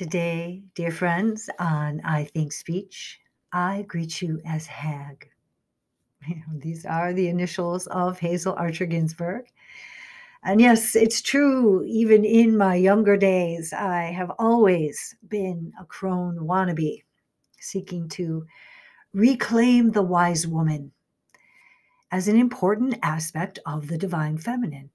Today, 0.00 0.62
dear 0.74 0.92
friends, 0.92 1.50
on 1.58 2.00
I 2.06 2.24
Think 2.24 2.54
Speech, 2.54 3.20
I 3.52 3.84
greet 3.86 4.22
you 4.22 4.40
as 4.46 4.66
Hag. 4.66 5.28
These 6.54 6.86
are 6.86 7.12
the 7.12 7.28
initials 7.28 7.86
of 7.88 8.18
Hazel 8.18 8.54
Archer 8.54 8.86
Ginsburg. 8.86 9.44
And 10.42 10.58
yes, 10.58 10.96
it's 10.96 11.20
true, 11.20 11.84
even 11.84 12.24
in 12.24 12.56
my 12.56 12.76
younger 12.76 13.18
days, 13.18 13.74
I 13.74 14.04
have 14.04 14.32
always 14.38 15.16
been 15.28 15.70
a 15.78 15.84
crone 15.84 16.46
wannabe, 16.46 17.02
seeking 17.60 18.08
to 18.08 18.46
reclaim 19.12 19.90
the 19.90 20.02
wise 20.02 20.46
woman 20.46 20.92
as 22.10 22.26
an 22.26 22.38
important 22.38 22.94
aspect 23.02 23.58
of 23.66 23.88
the 23.88 23.98
divine 23.98 24.38
feminine. 24.38 24.88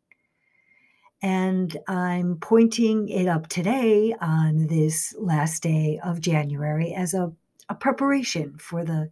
And 1.21 1.75
I'm 1.87 2.37
pointing 2.37 3.09
it 3.09 3.27
up 3.27 3.47
today 3.47 4.13
on 4.21 4.67
this 4.67 5.15
last 5.17 5.63
day 5.63 5.99
of 6.03 6.21
January 6.21 6.93
as 6.93 7.13
a, 7.13 7.31
a 7.69 7.75
preparation 7.75 8.57
for 8.57 8.83
the, 8.83 9.09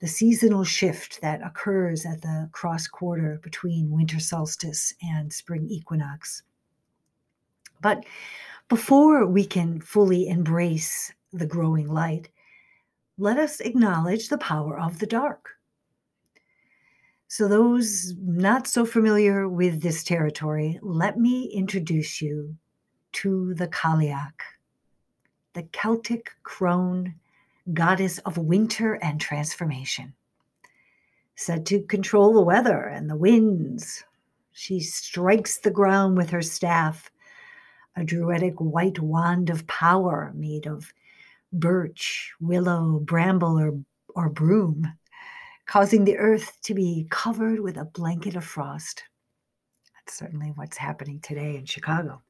the 0.00 0.08
seasonal 0.08 0.64
shift 0.64 1.20
that 1.22 1.40
occurs 1.42 2.04
at 2.04 2.22
the 2.22 2.48
cross 2.52 2.86
quarter 2.86 3.40
between 3.42 3.90
winter 3.90 4.20
solstice 4.20 4.92
and 5.02 5.32
spring 5.32 5.66
equinox. 5.68 6.42
But 7.80 8.04
before 8.68 9.24
we 9.24 9.46
can 9.46 9.80
fully 9.80 10.28
embrace 10.28 11.12
the 11.32 11.46
growing 11.46 11.88
light, 11.88 12.28
let 13.16 13.38
us 13.38 13.60
acknowledge 13.60 14.28
the 14.28 14.38
power 14.38 14.78
of 14.78 14.98
the 14.98 15.06
dark. 15.06 15.57
So, 17.30 17.46
those 17.46 18.14
not 18.18 18.66
so 18.66 18.86
familiar 18.86 19.50
with 19.50 19.82
this 19.82 20.02
territory, 20.02 20.78
let 20.80 21.18
me 21.18 21.44
introduce 21.52 22.22
you 22.22 22.56
to 23.12 23.52
the 23.52 23.68
Cailleach, 23.68 24.40
the 25.52 25.64
Celtic 25.64 26.30
crone 26.42 27.16
goddess 27.74 28.16
of 28.20 28.38
winter 28.38 28.94
and 28.94 29.20
transformation. 29.20 30.14
Said 31.36 31.66
to 31.66 31.82
control 31.82 32.32
the 32.32 32.40
weather 32.40 32.84
and 32.84 33.10
the 33.10 33.16
winds, 33.16 34.04
she 34.52 34.80
strikes 34.80 35.58
the 35.58 35.70
ground 35.70 36.16
with 36.16 36.30
her 36.30 36.40
staff, 36.40 37.10
a 37.94 38.04
druidic 38.04 38.54
white 38.58 39.00
wand 39.00 39.50
of 39.50 39.66
power 39.66 40.32
made 40.34 40.66
of 40.66 40.94
birch, 41.52 42.32
willow, 42.40 43.00
bramble, 43.00 43.60
or, 43.60 43.78
or 44.14 44.30
broom 44.30 44.97
causing 45.68 46.04
the 46.04 46.16
earth 46.16 46.58
to 46.62 46.74
be 46.74 47.06
covered 47.10 47.60
with 47.60 47.76
a 47.76 47.84
blanket 47.84 48.34
of 48.34 48.44
frost. 48.44 49.04
That's 49.94 50.18
certainly 50.18 50.50
what's 50.54 50.78
happening 50.78 51.20
today 51.20 51.56
in 51.56 51.66
Chicago. 51.66 52.22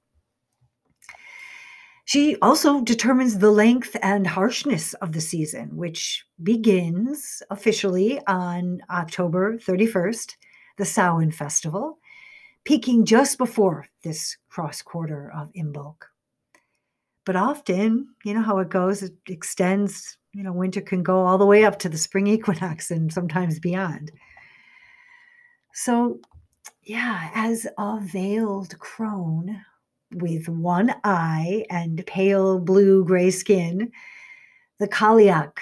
She 2.04 2.36
also 2.40 2.80
determines 2.80 3.38
the 3.38 3.50
length 3.50 3.94
and 4.02 4.26
harshness 4.26 4.94
of 4.94 5.12
the 5.12 5.20
season, 5.20 5.76
which 5.76 6.24
begins 6.42 7.42
officially 7.50 8.20
on 8.26 8.80
October 8.90 9.58
31st, 9.58 10.34
the 10.76 10.84
Samhain 10.84 11.30
festival, 11.30 11.98
peaking 12.64 13.04
just 13.04 13.38
before 13.38 13.86
this 14.02 14.36
cross 14.48 14.82
quarter 14.82 15.30
of 15.36 15.52
Imbolc. 15.52 16.04
But 17.24 17.36
often, 17.36 18.08
you 18.24 18.34
know 18.34 18.42
how 18.42 18.58
it 18.58 18.70
goes, 18.70 19.02
it 19.02 19.14
extends 19.28 20.16
you 20.38 20.44
know, 20.44 20.52
winter 20.52 20.80
can 20.80 21.02
go 21.02 21.26
all 21.26 21.36
the 21.36 21.44
way 21.44 21.64
up 21.64 21.80
to 21.80 21.88
the 21.88 21.98
spring 21.98 22.26
equinox 22.28 22.92
and 22.92 23.12
sometimes 23.12 23.58
beyond. 23.58 24.12
So, 25.74 26.20
yeah, 26.84 27.30
as 27.34 27.66
a 27.76 27.98
veiled 28.00 28.78
crone 28.78 29.60
with 30.12 30.48
one 30.48 30.94
eye 31.02 31.66
and 31.70 32.06
pale 32.06 32.60
blue 32.60 33.04
gray 33.04 33.32
skin, 33.32 33.90
the 34.78 34.86
Cailleach, 34.86 35.58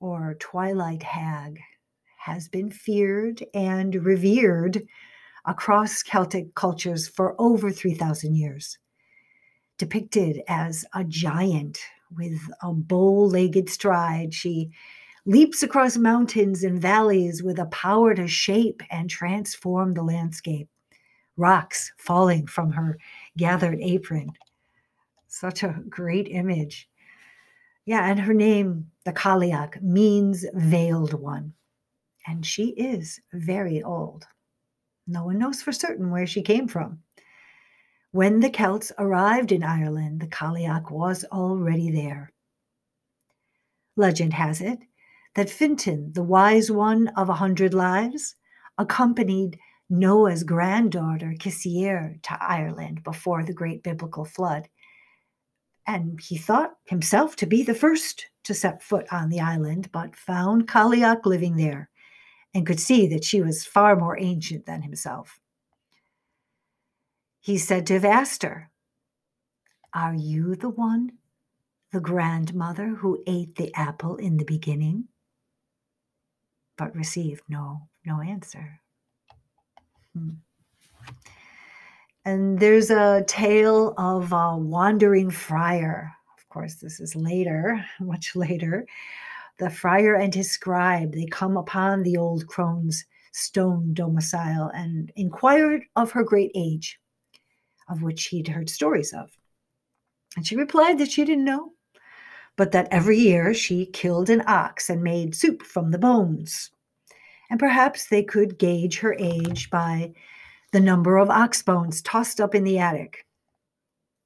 or 0.00 0.34
twilight 0.40 1.04
hag, 1.04 1.60
has 2.18 2.48
been 2.48 2.70
feared 2.70 3.44
and 3.54 3.94
revered 3.94 4.82
across 5.44 6.02
Celtic 6.02 6.56
cultures 6.56 7.06
for 7.06 7.40
over 7.40 7.70
3,000 7.70 8.34
years. 8.34 8.76
Depicted 9.78 10.42
as 10.48 10.84
a 10.94 11.04
giant 11.04 11.78
with 12.16 12.40
a 12.62 12.72
bow 12.72 13.24
legged 13.24 13.68
stride, 13.68 14.34
she 14.34 14.70
leaps 15.26 15.62
across 15.62 15.96
mountains 15.96 16.64
and 16.64 16.80
valleys 16.80 17.42
with 17.42 17.58
a 17.58 17.66
power 17.66 18.14
to 18.14 18.26
shape 18.26 18.82
and 18.90 19.08
transform 19.10 19.94
the 19.94 20.02
landscape. 20.02 20.68
Rocks 21.36 21.92
falling 21.98 22.46
from 22.46 22.70
her 22.72 22.98
gathered 23.36 23.78
apron. 23.80 24.30
Such 25.28 25.62
a 25.62 25.80
great 25.88 26.28
image. 26.28 26.88
Yeah, 27.86 28.08
and 28.10 28.20
her 28.20 28.34
name, 28.34 28.90
the 29.04 29.12
Cailleach, 29.12 29.80
means 29.82 30.44
veiled 30.54 31.14
one. 31.14 31.54
And 32.26 32.44
she 32.44 32.68
is 32.70 33.20
very 33.32 33.82
old. 33.82 34.26
No 35.06 35.24
one 35.24 35.38
knows 35.38 35.62
for 35.62 35.72
certain 35.72 36.10
where 36.10 36.26
she 36.26 36.42
came 36.42 36.68
from. 36.68 37.00
When 38.12 38.40
the 38.40 38.50
Celts 38.50 38.90
arrived 38.98 39.52
in 39.52 39.62
Ireland, 39.62 40.20
the 40.20 40.26
Cailleach 40.26 40.90
was 40.90 41.24
already 41.26 41.92
there. 41.92 42.32
Legend 43.96 44.32
has 44.32 44.60
it 44.60 44.80
that 45.36 45.48
Fintan, 45.48 46.12
the 46.12 46.22
wise 46.22 46.72
one 46.72 47.08
of 47.08 47.28
a 47.28 47.34
hundred 47.34 47.72
lives, 47.72 48.34
accompanied 48.78 49.60
Noah's 49.88 50.42
granddaughter 50.42 51.34
Cessair 51.38 52.20
to 52.22 52.38
Ireland 52.42 53.04
before 53.04 53.44
the 53.44 53.54
great 53.54 53.84
biblical 53.84 54.24
flood. 54.24 54.68
And 55.86 56.20
he 56.20 56.36
thought 56.36 56.72
himself 56.86 57.36
to 57.36 57.46
be 57.46 57.62
the 57.62 57.74
first 57.74 58.26
to 58.42 58.54
set 58.54 58.82
foot 58.82 59.06
on 59.12 59.28
the 59.28 59.40
island, 59.40 59.88
but 59.92 60.16
found 60.16 60.66
Cailleach 60.66 61.26
living 61.26 61.56
there 61.56 61.90
and 62.54 62.66
could 62.66 62.80
see 62.80 63.06
that 63.06 63.22
she 63.22 63.40
was 63.40 63.64
far 63.64 63.94
more 63.94 64.18
ancient 64.18 64.66
than 64.66 64.82
himself. 64.82 65.38
He 67.42 67.56
said 67.56 67.86
to 67.86 67.98
her, 68.00 68.70
Are 69.94 70.14
you 70.14 70.54
the 70.56 70.68
one, 70.68 71.12
the 71.90 72.00
grandmother 72.00 72.88
who 72.88 73.22
ate 73.26 73.56
the 73.56 73.74
apple 73.74 74.16
in 74.16 74.36
the 74.36 74.44
beginning? 74.44 75.08
But 76.76 76.94
received 76.94 77.42
no, 77.48 77.88
no 78.04 78.20
answer. 78.20 78.80
Hmm. 80.14 80.30
And 82.26 82.58
there's 82.58 82.90
a 82.90 83.24
tale 83.26 83.94
of 83.96 84.32
a 84.32 84.58
wandering 84.58 85.30
friar. 85.30 86.12
Of 86.36 86.46
course, 86.50 86.74
this 86.74 87.00
is 87.00 87.16
later, 87.16 87.82
much 88.00 88.36
later. 88.36 88.86
The 89.58 89.70
friar 89.70 90.14
and 90.14 90.34
his 90.34 90.50
scribe, 90.50 91.12
they 91.12 91.24
come 91.24 91.56
upon 91.56 92.02
the 92.02 92.18
old 92.18 92.46
crone's 92.46 93.06
stone 93.32 93.94
domicile 93.94 94.70
and 94.74 95.10
inquired 95.16 95.84
of 95.96 96.10
her 96.12 96.22
great 96.22 96.50
age 96.54 96.99
of 97.90 98.02
which 98.02 98.26
he'd 98.26 98.48
heard 98.48 98.70
stories 98.70 99.12
of. 99.12 99.30
And 100.36 100.46
she 100.46 100.56
replied 100.56 100.98
that 100.98 101.10
she 101.10 101.24
didn't 101.24 101.44
know, 101.44 101.72
but 102.56 102.72
that 102.72 102.88
every 102.90 103.18
year 103.18 103.52
she 103.52 103.86
killed 103.86 104.30
an 104.30 104.42
ox 104.46 104.88
and 104.88 105.02
made 105.02 105.34
soup 105.34 105.62
from 105.62 105.90
the 105.90 105.98
bones. 105.98 106.70
And 107.50 107.58
perhaps 107.58 108.06
they 108.06 108.22
could 108.22 108.58
gauge 108.58 109.00
her 109.00 109.16
age 109.18 109.70
by 109.70 110.12
the 110.72 110.80
number 110.80 111.18
of 111.18 111.30
ox 111.30 111.62
bones 111.62 112.00
tossed 112.00 112.40
up 112.40 112.54
in 112.54 112.62
the 112.62 112.78
attic. 112.78 113.26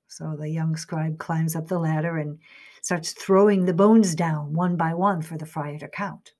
So 0.08 0.36
the 0.38 0.48
young 0.48 0.76
scribe 0.76 1.18
climbs 1.18 1.56
up 1.56 1.66
the 1.66 1.78
ladder 1.78 2.18
and 2.18 2.38
starts 2.82 3.12
throwing 3.12 3.64
the 3.64 3.72
bones 3.72 4.14
down 4.14 4.52
one 4.52 4.76
by 4.76 4.92
one 4.92 5.22
for 5.22 5.38
the 5.38 5.46
friar 5.46 5.78
to 5.78 5.88
count. 5.88 6.34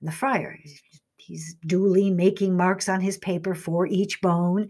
And 0.00 0.08
the 0.08 0.12
friar, 0.12 0.58
he's 1.16 1.54
duly 1.64 2.10
making 2.10 2.56
marks 2.56 2.88
on 2.88 3.00
his 3.00 3.18
paper 3.18 3.54
for 3.54 3.86
each 3.86 4.20
bone 4.20 4.68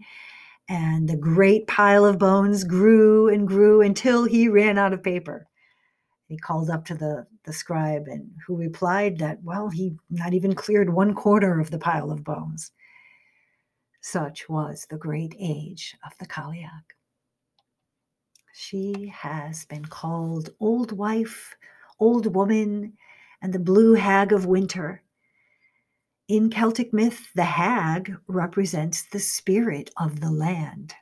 and 0.69 1.09
the 1.09 1.17
great 1.17 1.65
pile 1.65 2.05
of 2.05 2.19
bones 2.19 2.63
grew 2.63 3.27
and 3.27 3.47
grew 3.47 3.81
until 3.81 4.25
he 4.25 4.47
ran 4.47 4.77
out 4.77 4.93
of 4.93 5.01
paper. 5.01 5.47
He 6.27 6.37
called 6.37 6.69
up 6.69 6.85
to 6.85 6.95
the, 6.95 7.25
the 7.43 7.51
scribe, 7.51 8.03
and 8.05 8.29
who 8.45 8.55
replied 8.55 9.17
that, 9.17 9.41
well, 9.43 9.69
he 9.69 9.95
not 10.11 10.35
even 10.35 10.53
cleared 10.53 10.93
one 10.93 11.15
quarter 11.15 11.59
of 11.59 11.71
the 11.71 11.79
pile 11.79 12.11
of 12.11 12.23
bones. 12.23 12.71
Such 14.01 14.47
was 14.47 14.85
the 14.89 14.97
great 14.97 15.35
age 15.39 15.97
of 16.05 16.15
the 16.19 16.27
Cailleach. 16.27 16.69
She 18.53 19.11
has 19.13 19.65
been 19.65 19.85
called 19.85 20.51
Old 20.59 20.91
Wife, 20.91 21.55
Old 21.99 22.35
Woman, 22.35 22.93
and 23.41 23.51
the 23.51 23.59
Blue 23.59 23.95
Hag 23.95 24.31
of 24.31 24.45
Winter 24.45 25.01
in 26.29 26.51
Celtic 26.51 26.93
myth, 26.93 27.29
the 27.33 27.43
hag 27.43 28.15
represents 28.27 29.01
the 29.01 29.19
spirit 29.19 29.89
of 29.97 30.19
the 30.19 30.29
land, 30.29 30.93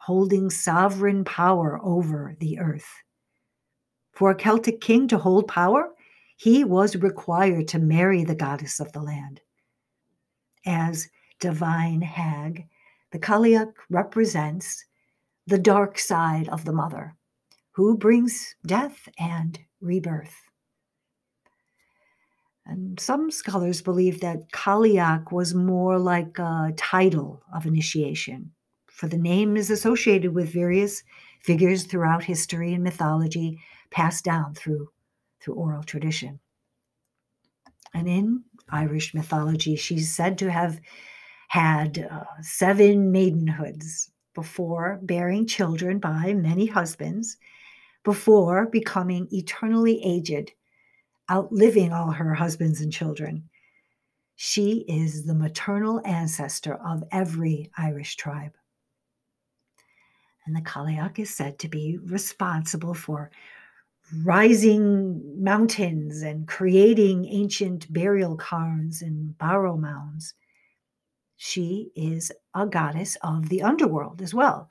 holding 0.00 0.50
sovereign 0.50 1.24
power 1.24 1.80
over 1.82 2.36
the 2.38 2.58
earth. 2.58 2.88
For 4.12 4.30
a 4.30 4.34
Celtic 4.34 4.82
king 4.82 5.08
to 5.08 5.16
hold 5.16 5.48
power, 5.48 5.94
he 6.36 6.62
was 6.62 6.94
required 6.94 7.68
to 7.68 7.78
marry 7.78 8.22
the 8.22 8.34
goddess 8.34 8.80
of 8.80 8.92
the 8.92 9.00
land. 9.00 9.40
As 10.66 11.08
divine 11.40 12.02
hag, 12.02 12.66
the 13.12 13.18
Cailleach 13.18 13.72
represents 13.88 14.84
the 15.46 15.58
dark 15.58 15.98
side 15.98 16.50
of 16.50 16.66
the 16.66 16.72
mother, 16.72 17.16
who 17.70 17.96
brings 17.96 18.54
death 18.66 19.08
and 19.18 19.58
rebirth. 19.80 20.47
And 22.68 23.00
some 23.00 23.30
scholars 23.30 23.80
believe 23.80 24.20
that 24.20 24.52
Cailleach 24.52 25.32
was 25.32 25.54
more 25.54 25.98
like 25.98 26.38
a 26.38 26.72
title 26.76 27.42
of 27.54 27.64
initiation, 27.64 28.52
for 28.86 29.08
the 29.08 29.16
name 29.16 29.56
is 29.56 29.70
associated 29.70 30.34
with 30.34 30.52
various 30.52 31.02
figures 31.42 31.84
throughout 31.84 32.22
history 32.22 32.74
and 32.74 32.84
mythology 32.84 33.58
passed 33.90 34.22
down 34.22 34.54
through, 34.54 34.90
through 35.40 35.54
oral 35.54 35.82
tradition. 35.82 36.40
And 37.94 38.06
in 38.06 38.44
Irish 38.68 39.14
mythology, 39.14 39.74
she's 39.76 40.14
said 40.14 40.36
to 40.38 40.50
have 40.50 40.78
had 41.48 42.06
uh, 42.10 42.24
seven 42.42 43.10
maidenhoods 43.10 44.10
before 44.34 45.00
bearing 45.02 45.46
children 45.46 45.98
by 45.98 46.34
many 46.34 46.66
husbands, 46.66 47.38
before 48.04 48.66
becoming 48.66 49.26
eternally 49.32 50.02
aged 50.04 50.52
outliving 51.30 51.92
all 51.92 52.10
her 52.10 52.34
husbands 52.34 52.80
and 52.80 52.92
children. 52.92 53.48
She 54.36 54.84
is 54.88 55.24
the 55.24 55.34
maternal 55.34 56.00
ancestor 56.04 56.74
of 56.74 57.02
every 57.10 57.70
Irish 57.76 58.16
tribe. 58.16 58.52
And 60.46 60.54
the 60.54 60.60
Cailleach 60.60 61.18
is 61.18 61.34
said 61.34 61.58
to 61.58 61.68
be 61.68 61.98
responsible 62.04 62.94
for 62.94 63.30
rising 64.22 65.42
mountains 65.42 66.22
and 66.22 66.48
creating 66.48 67.26
ancient 67.26 67.92
burial 67.92 68.36
cairns 68.36 69.02
and 69.02 69.36
barrow 69.36 69.76
mounds. 69.76 70.34
She 71.36 71.90
is 71.94 72.32
a 72.54 72.64
goddess 72.64 73.16
of 73.22 73.48
the 73.48 73.62
underworld 73.62 74.22
as 74.22 74.32
well, 74.32 74.70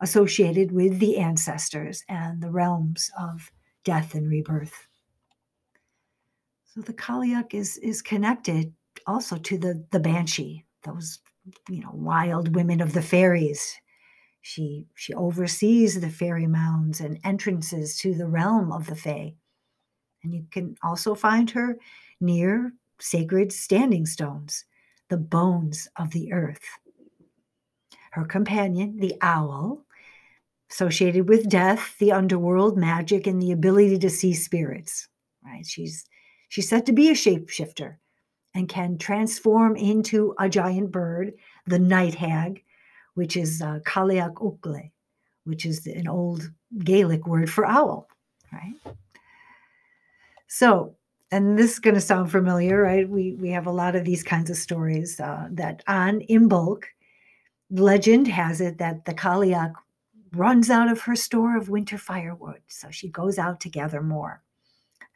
associated 0.00 0.72
with 0.72 0.98
the 0.98 1.18
ancestors 1.18 2.04
and 2.08 2.42
the 2.42 2.50
realms 2.50 3.10
of 3.18 3.50
death 3.84 4.14
and 4.14 4.28
rebirth. 4.28 4.87
So 6.78 6.82
the 6.82 6.94
Cailleach 6.94 7.54
is 7.54 7.76
is 7.78 8.02
connected 8.02 8.72
also 9.04 9.36
to 9.36 9.58
the 9.58 9.84
the 9.90 9.98
banshee, 9.98 10.64
those 10.84 11.18
you 11.68 11.80
know 11.80 11.90
wild 11.92 12.54
women 12.54 12.80
of 12.80 12.92
the 12.92 13.02
fairies. 13.02 13.74
She 14.42 14.86
she 14.94 15.12
oversees 15.12 16.00
the 16.00 16.08
fairy 16.08 16.46
mounds 16.46 17.00
and 17.00 17.18
entrances 17.24 17.96
to 17.98 18.14
the 18.14 18.28
realm 18.28 18.70
of 18.70 18.86
the 18.86 18.94
fae. 18.94 19.34
And 20.22 20.32
you 20.32 20.46
can 20.52 20.76
also 20.80 21.16
find 21.16 21.50
her 21.50 21.78
near 22.20 22.72
sacred 23.00 23.50
standing 23.50 24.06
stones, 24.06 24.64
the 25.08 25.16
bones 25.16 25.88
of 25.96 26.12
the 26.12 26.32
earth. 26.32 26.62
Her 28.12 28.24
companion, 28.24 28.98
the 29.00 29.16
owl, 29.20 29.84
associated 30.70 31.28
with 31.28 31.48
death, 31.48 31.96
the 31.98 32.12
underworld, 32.12 32.78
magic, 32.78 33.26
and 33.26 33.42
the 33.42 33.50
ability 33.50 33.98
to 33.98 34.10
see 34.10 34.32
spirits. 34.32 35.08
Right? 35.44 35.66
She's 35.66 36.04
She's 36.48 36.68
said 36.68 36.86
to 36.86 36.92
be 36.92 37.10
a 37.10 37.14
shapeshifter 37.14 37.96
and 38.54 38.68
can 38.68 38.98
transform 38.98 39.76
into 39.76 40.34
a 40.38 40.48
giant 40.48 40.90
bird, 40.90 41.34
the 41.66 41.78
night 41.78 42.14
hag, 42.14 42.64
which 43.14 43.36
is 43.36 43.62
uh, 43.62 43.80
Cailleach 43.84 44.90
which 45.44 45.64
is 45.64 45.86
an 45.86 46.06
old 46.06 46.50
Gaelic 46.78 47.26
word 47.26 47.50
for 47.50 47.66
owl, 47.66 48.08
right? 48.52 48.74
So, 50.46 50.94
and 51.30 51.58
this 51.58 51.72
is 51.72 51.78
going 51.78 51.94
to 51.94 52.00
sound 52.00 52.30
familiar, 52.30 52.82
right? 52.82 53.08
We 53.08 53.34
we 53.34 53.50
have 53.50 53.66
a 53.66 53.72
lot 53.72 53.96
of 53.96 54.04
these 54.04 54.22
kinds 54.22 54.50
of 54.50 54.56
stories 54.56 55.20
uh, 55.20 55.48
that 55.52 55.82
on 55.86 56.20
Imbolc, 56.30 56.84
legend 57.70 58.28
has 58.28 58.60
it 58.60 58.78
that 58.78 59.04
the 59.04 59.14
Cailleach 59.14 59.74
runs 60.32 60.70
out 60.70 60.90
of 60.90 61.00
her 61.02 61.16
store 61.16 61.56
of 61.56 61.68
winter 61.68 61.98
firewood, 61.98 62.60
so 62.66 62.90
she 62.90 63.08
goes 63.08 63.38
out 63.38 63.60
to 63.60 63.68
gather 63.68 64.02
more. 64.02 64.42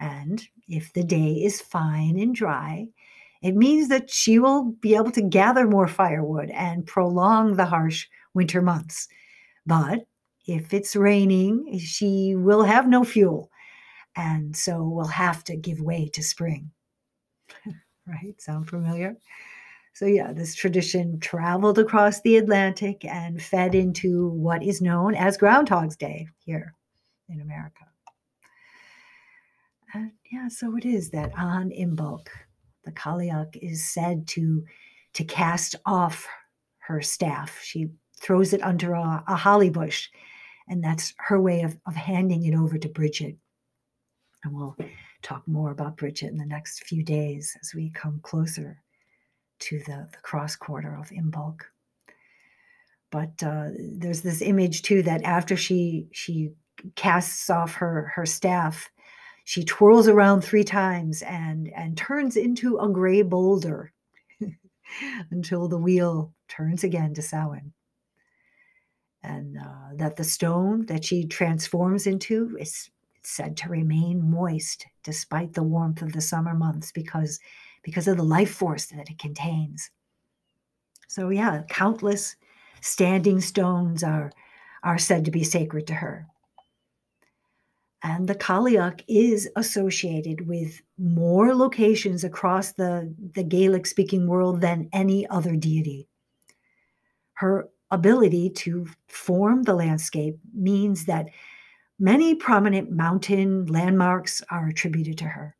And 0.02 0.44
if 0.66 0.92
the 0.92 1.04
day 1.04 1.44
is 1.44 1.60
fine 1.60 2.18
and 2.18 2.34
dry, 2.34 2.88
it 3.40 3.54
means 3.54 3.88
that 3.88 4.10
she 4.10 4.40
will 4.40 4.64
be 4.64 4.96
able 4.96 5.12
to 5.12 5.22
gather 5.22 5.64
more 5.64 5.86
firewood 5.86 6.50
and 6.50 6.84
prolong 6.84 7.54
the 7.54 7.66
harsh 7.66 8.08
winter 8.34 8.60
months. 8.60 9.06
But 9.64 10.06
if 10.44 10.74
it's 10.74 10.96
raining, 10.96 11.78
she 11.78 12.34
will 12.34 12.64
have 12.64 12.88
no 12.88 13.04
fuel 13.04 13.48
and 14.16 14.56
so 14.56 14.82
will 14.82 15.06
have 15.06 15.44
to 15.44 15.56
give 15.56 15.80
way 15.80 16.08
to 16.14 16.22
spring. 16.22 16.72
right? 18.06 18.34
Sound 18.40 18.68
familiar? 18.68 19.16
So, 19.92 20.06
yeah, 20.06 20.32
this 20.32 20.56
tradition 20.56 21.20
traveled 21.20 21.78
across 21.78 22.22
the 22.22 22.38
Atlantic 22.38 23.04
and 23.04 23.40
fed 23.40 23.76
into 23.76 24.30
what 24.30 24.64
is 24.64 24.80
known 24.80 25.14
as 25.14 25.36
Groundhog's 25.36 25.96
Day 25.96 26.26
here 26.44 26.74
in 27.28 27.40
America. 27.40 27.91
And 29.94 30.12
yeah, 30.30 30.48
so 30.48 30.76
it 30.76 30.84
is 30.84 31.10
that 31.10 31.32
on 31.36 31.70
Imbolc, 31.70 32.26
the 32.84 32.92
Cailleach 32.92 33.56
is 33.60 33.92
said 33.92 34.26
to 34.28 34.64
to 35.14 35.24
cast 35.24 35.76
off 35.84 36.26
her 36.78 37.02
staff. 37.02 37.60
She 37.62 37.90
throws 38.18 38.52
it 38.52 38.62
under 38.62 38.94
a, 38.94 39.22
a 39.28 39.36
holly 39.36 39.68
bush, 39.68 40.08
and 40.68 40.82
that's 40.82 41.12
her 41.18 41.40
way 41.40 41.62
of, 41.62 41.76
of 41.86 41.94
handing 41.94 42.44
it 42.46 42.54
over 42.54 42.78
to 42.78 42.88
Bridget. 42.88 43.36
And 44.42 44.54
we'll 44.54 44.76
talk 45.22 45.46
more 45.46 45.70
about 45.70 45.98
Bridget 45.98 46.30
in 46.30 46.38
the 46.38 46.46
next 46.46 46.84
few 46.84 47.04
days 47.04 47.56
as 47.60 47.74
we 47.74 47.90
come 47.90 48.20
closer 48.22 48.82
to 49.60 49.78
the, 49.80 50.08
the 50.10 50.18
cross 50.22 50.56
quarter 50.56 50.96
of 50.96 51.10
Imbolc. 51.10 51.60
But 53.10 53.42
uh, 53.42 53.68
there's 53.78 54.22
this 54.22 54.40
image 54.40 54.82
too 54.82 55.02
that 55.02 55.22
after 55.22 55.56
she 55.56 56.08
she 56.12 56.52
casts 56.96 57.50
off 57.50 57.74
her 57.74 58.10
her 58.14 58.24
staff, 58.24 58.90
she 59.44 59.64
twirls 59.64 60.08
around 60.08 60.42
three 60.42 60.64
times 60.64 61.22
and 61.22 61.72
and 61.74 61.96
turns 61.96 62.36
into 62.36 62.78
a 62.78 62.88
gray 62.88 63.22
boulder 63.22 63.92
until 65.30 65.68
the 65.68 65.78
wheel 65.78 66.32
turns 66.48 66.84
again 66.84 67.14
to 67.14 67.22
Samhain. 67.22 67.72
And 69.22 69.58
uh, 69.58 69.94
that 69.96 70.16
the 70.16 70.24
stone 70.24 70.86
that 70.86 71.04
she 71.04 71.26
transforms 71.26 72.06
into 72.06 72.56
is 72.58 72.90
said 73.22 73.56
to 73.56 73.68
remain 73.68 74.30
moist 74.30 74.86
despite 75.04 75.52
the 75.54 75.62
warmth 75.62 76.02
of 76.02 76.12
the 76.12 76.20
summer 76.20 76.54
months 76.54 76.90
because 76.90 77.38
because 77.82 78.08
of 78.08 78.16
the 78.16 78.24
life 78.24 78.52
force 78.52 78.86
that 78.86 79.10
it 79.10 79.18
contains. 79.18 79.90
So 81.08 81.30
yeah, 81.30 81.62
countless 81.68 82.36
standing 82.80 83.40
stones 83.40 84.02
are 84.02 84.32
are 84.82 84.98
said 84.98 85.24
to 85.24 85.30
be 85.30 85.44
sacred 85.44 85.86
to 85.88 85.94
her. 85.94 86.26
And 88.04 88.28
the 88.28 88.34
Cailleach 88.34 89.02
is 89.06 89.48
associated 89.54 90.48
with 90.48 90.82
more 90.98 91.54
locations 91.54 92.24
across 92.24 92.72
the, 92.72 93.14
the 93.34 93.44
Gaelic 93.44 93.86
speaking 93.86 94.26
world 94.26 94.60
than 94.60 94.88
any 94.92 95.26
other 95.28 95.54
deity. 95.54 96.08
Her 97.34 97.68
ability 97.92 98.50
to 98.50 98.88
form 99.06 99.62
the 99.62 99.74
landscape 99.74 100.36
means 100.52 101.04
that 101.04 101.28
many 101.98 102.34
prominent 102.34 102.90
mountain 102.90 103.66
landmarks 103.66 104.42
are 104.50 104.66
attributed 104.66 105.18
to 105.18 105.26
her. 105.26 105.56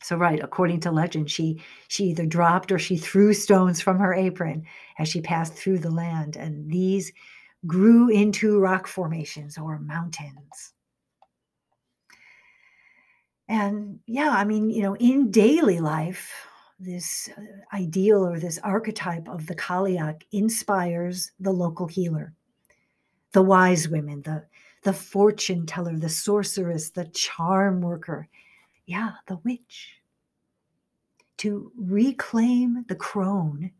So, 0.00 0.16
right, 0.16 0.38
according 0.42 0.80
to 0.80 0.92
legend, 0.92 1.30
she 1.30 1.62
she 1.88 2.04
either 2.10 2.26
dropped 2.26 2.70
or 2.70 2.78
she 2.78 2.98
threw 2.98 3.32
stones 3.32 3.80
from 3.80 3.98
her 3.98 4.12
apron 4.12 4.64
as 4.98 5.08
she 5.08 5.22
passed 5.22 5.54
through 5.54 5.78
the 5.78 5.90
land, 5.90 6.36
and 6.36 6.70
these 6.70 7.10
grew 7.66 8.10
into 8.10 8.60
rock 8.60 8.86
formations 8.86 9.56
or 9.56 9.78
mountains. 9.78 10.74
And 13.48 14.00
yeah, 14.06 14.30
I 14.30 14.44
mean, 14.44 14.70
you 14.70 14.82
know, 14.82 14.96
in 14.96 15.30
daily 15.30 15.80
life, 15.80 16.32
this 16.78 17.28
uh, 17.36 17.42
ideal 17.76 18.26
or 18.26 18.38
this 18.38 18.58
archetype 18.64 19.28
of 19.28 19.46
the 19.46 19.54
Cailleach 19.54 20.22
inspires 20.32 21.32
the 21.38 21.52
local 21.52 21.86
healer, 21.86 22.32
the 23.32 23.42
wise 23.42 23.88
women, 23.88 24.22
the 24.22 24.44
the 24.82 24.92
fortune 24.92 25.64
teller, 25.64 25.98
the 25.98 26.10
sorceress, 26.10 26.90
the 26.90 27.06
charm 27.06 27.80
worker, 27.80 28.28
yeah, 28.86 29.12
the 29.26 29.38
witch. 29.38 29.94
To 31.38 31.72
reclaim 31.76 32.84
the 32.88 32.94
crone 32.94 33.70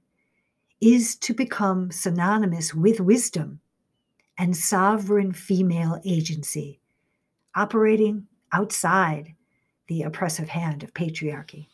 is 0.80 1.16
to 1.16 1.34
become 1.34 1.90
synonymous 1.90 2.74
with 2.74 3.00
wisdom 3.00 3.60
and 4.38 4.56
sovereign 4.56 5.32
female 5.32 6.00
agency, 6.04 6.80
operating 7.54 8.26
outside 8.52 9.34
the 9.86 10.02
oppressive 10.02 10.48
hand 10.48 10.82
of 10.82 10.94
patriarchy. 10.94 11.66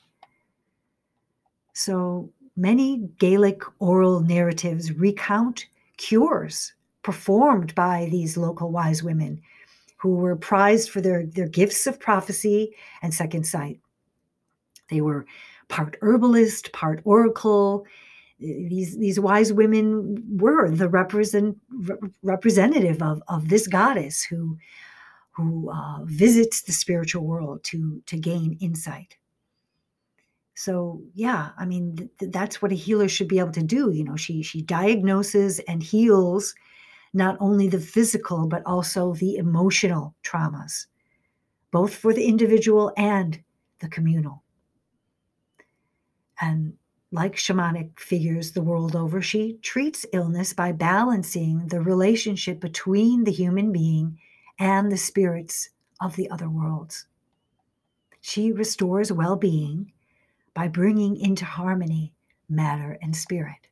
So 1.72 2.30
many 2.56 3.08
Gaelic 3.18 3.62
oral 3.78 4.20
narratives 4.20 4.92
recount 4.92 5.66
cures 5.96 6.72
performed 7.02 7.74
by 7.74 8.08
these 8.10 8.36
local 8.36 8.70
wise 8.70 9.02
women 9.02 9.40
who 9.96 10.14
were 10.14 10.36
prized 10.36 10.90
for 10.90 11.00
their, 11.00 11.26
their 11.26 11.48
gifts 11.48 11.86
of 11.86 12.00
prophecy 12.00 12.74
and 13.02 13.12
second 13.12 13.44
sight. 13.46 13.80
They 14.88 15.00
were 15.00 15.26
part 15.68 15.96
herbalist, 16.02 16.72
part 16.72 17.00
oracle. 17.04 17.86
these 18.38 18.96
these 18.98 19.20
wise 19.20 19.52
women 19.52 20.22
were 20.38 20.70
the 20.70 20.88
represent 20.88 21.58
representative 22.22 23.02
of 23.02 23.22
of 23.28 23.48
this 23.48 23.66
goddess 23.66 24.22
who 24.22 24.56
who 25.40 25.70
uh, 25.70 26.04
visits 26.04 26.62
the 26.62 26.72
spiritual 26.72 27.24
world 27.24 27.64
to 27.64 28.02
to 28.06 28.16
gain 28.16 28.56
insight. 28.60 29.16
So 30.54 31.02
yeah, 31.14 31.50
I 31.58 31.64
mean 31.64 32.10
th- 32.18 32.32
that's 32.32 32.60
what 32.60 32.72
a 32.72 32.74
healer 32.74 33.08
should 33.08 33.28
be 33.28 33.38
able 33.38 33.52
to 33.52 33.62
do. 33.62 33.90
You 33.90 34.04
know, 34.04 34.16
she 34.16 34.42
she 34.42 34.62
diagnoses 34.62 35.58
and 35.60 35.82
heals 35.82 36.54
not 37.12 37.36
only 37.40 37.68
the 37.68 37.80
physical 37.80 38.46
but 38.46 38.62
also 38.66 39.14
the 39.14 39.36
emotional 39.36 40.14
traumas, 40.22 40.86
both 41.70 41.94
for 41.94 42.12
the 42.12 42.26
individual 42.26 42.92
and 42.96 43.42
the 43.80 43.88
communal. 43.88 44.42
And 46.40 46.74
like 47.12 47.36
shamanic 47.36 47.98
figures 47.98 48.52
the 48.52 48.62
world 48.62 48.94
over, 48.94 49.20
she 49.20 49.58
treats 49.62 50.06
illness 50.12 50.52
by 50.52 50.72
balancing 50.72 51.66
the 51.66 51.80
relationship 51.80 52.60
between 52.60 53.24
the 53.24 53.32
human 53.32 53.72
being 53.72 54.18
and 54.60 54.92
the 54.92 54.96
spirits 54.96 55.70
of 56.00 56.14
the 56.14 56.30
other 56.30 56.48
worlds. 56.48 57.06
She 58.20 58.52
restores 58.52 59.10
well 59.10 59.36
being 59.36 59.92
by 60.54 60.68
bringing 60.68 61.16
into 61.16 61.46
harmony 61.46 62.12
matter 62.48 62.98
and 63.00 63.16
spirit. 63.16 63.68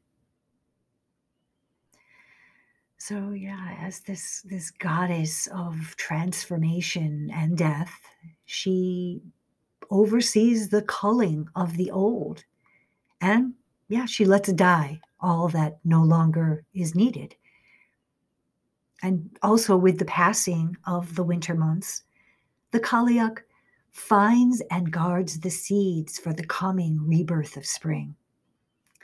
So 2.97 3.31
yeah, 3.31 3.77
as 3.81 4.01
this 4.01 4.43
this 4.43 4.71
goddess 4.71 5.47
of 5.55 5.95
transformation 5.97 7.31
and 7.33 7.57
death, 7.57 7.93
she 8.45 9.23
oversees 9.91 10.69
the 10.69 10.83
culling 10.83 11.49
of 11.55 11.77
the 11.77 11.91
old 11.91 12.45
and 13.21 13.55
yeah, 13.89 14.07
she 14.07 14.25
lets 14.25 14.53
die 14.53 15.01
all 15.21 15.49
that 15.49 15.79
no 15.85 16.03
longer 16.03 16.65
is 16.75 16.95
needed. 16.95 17.35
And 19.03 19.37
also 19.43 19.77
with 19.77 19.99
the 19.99 20.05
passing 20.05 20.77
of 20.87 21.15
the 21.15 21.23
winter 21.23 21.55
months, 21.55 22.03
the 22.73 22.81
Cailleach 22.81 23.39
finds 23.91 24.61
and 24.71 24.91
guards 24.91 25.41
the 25.41 25.51
seeds 25.51 26.19
for 26.19 26.33
the 26.33 26.47
coming 26.47 26.99
rebirth 27.07 27.57
of 27.57 27.67
spring. 27.67 28.15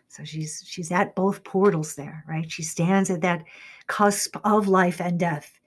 So 0.09 0.23
she's 0.25 0.63
she's 0.65 0.93
at 0.93 1.17
both 1.17 1.43
portals 1.43 1.97
there, 1.97 2.25
right? 2.29 2.51
She 2.51 2.63
stands 2.63 3.11
at 3.11 3.21
that 3.23 3.43
cusp 3.89 4.37
of 4.45 4.69
life 4.69 5.01
and 5.01 5.19
death, 5.19 5.59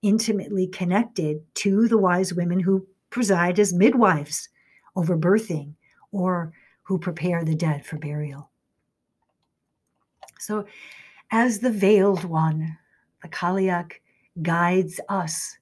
intimately 0.00 0.66
connected 0.66 1.42
to 1.56 1.86
the 1.86 1.98
wise 1.98 2.32
women 2.32 2.60
who 2.60 2.86
preside 3.10 3.58
as 3.58 3.74
midwives 3.74 4.48
over 4.96 5.18
birthing 5.18 5.74
or 6.12 6.52
who 6.82 6.98
prepare 6.98 7.44
the 7.44 7.54
dead 7.54 7.84
for 7.84 7.98
burial. 7.98 8.50
So, 10.38 10.64
as 11.30 11.60
the 11.60 11.70
veiled 11.70 12.24
one, 12.24 12.78
the 13.22 13.28
Cailleach 13.28 13.92
guides 14.42 15.00
us 15.08 15.58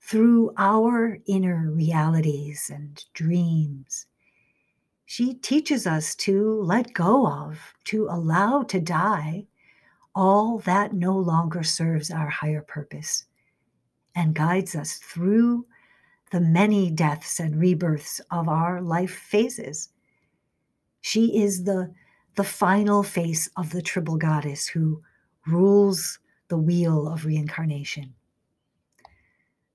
through 0.00 0.52
our 0.56 1.18
inner 1.26 1.70
realities 1.70 2.70
and 2.72 3.04
dreams. 3.14 4.06
She 5.06 5.34
teaches 5.34 5.86
us 5.86 6.14
to 6.16 6.60
let 6.62 6.92
go 6.92 7.26
of, 7.26 7.58
to 7.84 8.06
allow 8.10 8.62
to 8.64 8.80
die 8.80 9.46
all 10.14 10.58
that 10.60 10.92
no 10.92 11.16
longer 11.16 11.62
serves 11.62 12.10
our 12.10 12.28
higher 12.28 12.62
purpose, 12.62 13.24
and 14.14 14.34
guides 14.34 14.74
us 14.74 14.94
through 14.94 15.66
the 16.32 16.40
many 16.40 16.90
deaths 16.90 17.40
and 17.40 17.60
rebirths 17.60 18.20
of 18.30 18.48
our 18.48 18.80
life 18.80 19.14
phases 19.14 19.90
she 21.00 21.42
is 21.42 21.64
the, 21.64 21.92
the 22.36 22.44
final 22.44 23.02
face 23.02 23.48
of 23.56 23.70
the 23.70 23.82
triple 23.82 24.16
goddess 24.16 24.66
who 24.66 25.02
rules 25.46 26.18
the 26.50 26.58
wheel 26.58 27.08
of 27.08 27.24
reincarnation. 27.24 28.12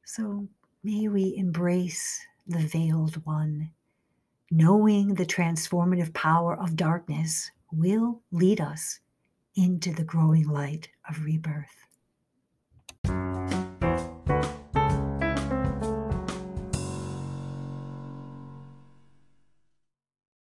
So 0.03 0.47
may 0.83 1.07
we 1.07 1.35
embrace 1.37 2.21
the 2.45 2.59
veiled 2.59 3.25
one, 3.25 3.71
knowing 4.51 5.15
the 5.15 5.25
transformative 5.25 6.13
power 6.13 6.55
of 6.55 6.75
darkness 6.75 7.49
will 7.71 8.21
lead 8.31 8.59
us 8.61 8.99
into 9.55 9.93
the 9.93 10.03
growing 10.03 10.47
light 10.47 10.89
of 11.09 11.23
rebirth. 11.23 11.84